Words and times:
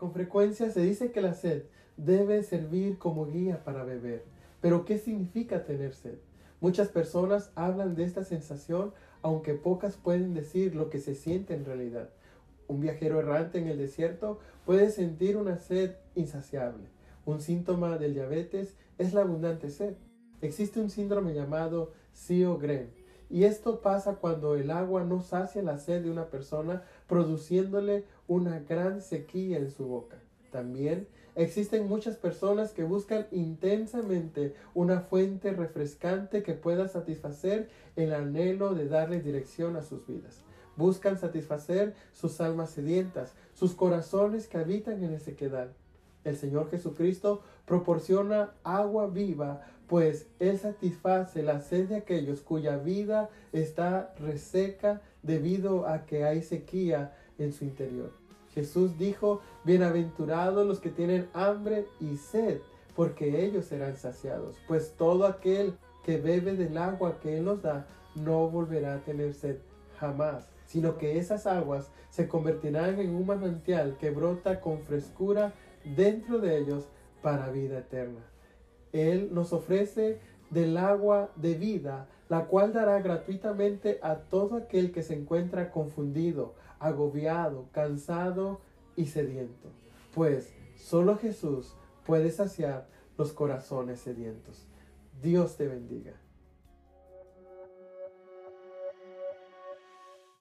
Con 0.00 0.14
frecuencia 0.14 0.70
se 0.70 0.80
dice 0.80 1.12
que 1.12 1.20
la 1.20 1.34
sed 1.34 1.64
debe 1.98 2.42
servir 2.42 2.96
como 2.96 3.26
guía 3.26 3.62
para 3.64 3.84
beber. 3.84 4.24
Pero 4.62 4.86
¿qué 4.86 4.96
significa 4.96 5.66
tener 5.66 5.92
sed? 5.92 6.14
Muchas 6.62 6.88
personas 6.88 7.52
hablan 7.54 7.94
de 7.94 8.04
esta 8.04 8.24
sensación, 8.24 8.94
aunque 9.20 9.52
pocas 9.52 9.98
pueden 9.98 10.32
decir 10.32 10.74
lo 10.74 10.88
que 10.88 11.00
se 11.00 11.14
siente 11.14 11.52
en 11.52 11.66
realidad. 11.66 12.08
Un 12.66 12.80
viajero 12.80 13.20
errante 13.20 13.58
en 13.58 13.66
el 13.66 13.76
desierto 13.76 14.38
puede 14.64 14.88
sentir 14.88 15.36
una 15.36 15.58
sed 15.58 15.96
insaciable. 16.14 16.88
Un 17.26 17.42
síntoma 17.42 17.98
del 17.98 18.14
diabetes 18.14 18.78
es 18.96 19.12
la 19.12 19.20
abundante 19.20 19.68
sed. 19.68 19.96
Existe 20.40 20.80
un 20.80 20.88
síndrome 20.88 21.34
llamado 21.34 21.92
Sjögren 22.14 22.88
y 23.30 23.44
esto 23.44 23.80
pasa 23.80 24.16
cuando 24.16 24.56
el 24.56 24.72
agua 24.72 25.04
no 25.04 25.22
sacia 25.22 25.62
la 25.62 25.78
sed 25.78 26.02
de 26.02 26.10
una 26.10 26.26
persona, 26.26 26.82
produciéndole 27.06 28.04
una 28.26 28.58
gran 28.58 29.00
sequía 29.00 29.58
en 29.58 29.70
su 29.70 29.86
boca. 29.86 30.18
También 30.50 31.06
existen 31.36 31.88
muchas 31.88 32.16
personas 32.16 32.72
que 32.72 32.82
buscan 32.82 33.28
intensamente 33.30 34.54
una 34.74 35.00
fuente 35.00 35.52
refrescante 35.52 36.42
que 36.42 36.54
pueda 36.54 36.88
satisfacer 36.88 37.68
el 37.94 38.12
anhelo 38.12 38.74
de 38.74 38.88
darle 38.88 39.20
dirección 39.20 39.76
a 39.76 39.82
sus 39.82 40.04
vidas. 40.06 40.40
Buscan 40.76 41.18
satisfacer 41.18 41.94
sus 42.12 42.40
almas 42.40 42.70
sedientas, 42.70 43.34
sus 43.54 43.74
corazones 43.74 44.48
que 44.48 44.58
habitan 44.58 45.04
en 45.04 45.12
la 45.12 45.20
sequedad. 45.20 45.68
El 46.24 46.36
Señor 46.36 46.70
Jesucristo 46.70 47.42
proporciona 47.64 48.52
agua 48.62 49.06
viva, 49.06 49.62
pues 49.86 50.26
Él 50.38 50.58
satisface 50.58 51.42
la 51.42 51.60
sed 51.60 51.88
de 51.88 51.96
aquellos 51.96 52.40
cuya 52.40 52.76
vida 52.76 53.30
está 53.52 54.14
reseca 54.18 55.00
debido 55.22 55.86
a 55.86 56.06
que 56.06 56.24
hay 56.24 56.42
sequía 56.42 57.16
en 57.38 57.52
su 57.52 57.64
interior. 57.64 58.12
Jesús 58.54 58.98
dijo, 58.98 59.40
bienaventurados 59.64 60.66
los 60.66 60.80
que 60.80 60.90
tienen 60.90 61.28
hambre 61.32 61.86
y 62.00 62.16
sed, 62.16 62.58
porque 62.96 63.44
ellos 63.44 63.66
serán 63.66 63.96
saciados, 63.96 64.56
pues 64.66 64.94
todo 64.96 65.26
aquel 65.26 65.74
que 66.04 66.18
bebe 66.18 66.54
del 66.56 66.76
agua 66.76 67.20
que 67.20 67.38
Él 67.38 67.44
nos 67.44 67.62
da 67.62 67.86
no 68.14 68.48
volverá 68.48 68.94
a 68.94 69.00
tener 69.00 69.34
sed 69.34 69.58
jamás, 69.98 70.48
sino 70.66 70.98
que 70.98 71.18
esas 71.18 71.46
aguas 71.46 71.90
se 72.10 72.26
convertirán 72.26 72.98
en 72.98 73.14
un 73.14 73.26
manantial 73.26 73.96
que 73.98 74.10
brota 74.10 74.60
con 74.60 74.82
frescura 74.82 75.52
dentro 75.84 76.38
de 76.38 76.58
ellos 76.58 76.88
para 77.22 77.50
vida 77.50 77.78
eterna. 77.78 78.20
Él 78.92 79.30
nos 79.32 79.52
ofrece 79.52 80.20
del 80.50 80.76
agua 80.76 81.30
de 81.36 81.54
vida, 81.54 82.08
la 82.28 82.46
cual 82.46 82.72
dará 82.72 83.00
gratuitamente 83.00 83.98
a 84.02 84.16
todo 84.16 84.56
aquel 84.56 84.92
que 84.92 85.02
se 85.02 85.14
encuentra 85.14 85.70
confundido, 85.70 86.54
agobiado, 86.78 87.68
cansado 87.72 88.60
y 88.96 89.06
sediento. 89.06 89.68
Pues 90.14 90.52
solo 90.76 91.16
Jesús 91.16 91.74
puede 92.04 92.30
saciar 92.30 92.88
los 93.16 93.32
corazones 93.32 94.00
sedientos. 94.00 94.66
Dios 95.22 95.56
te 95.56 95.68
bendiga. 95.68 96.14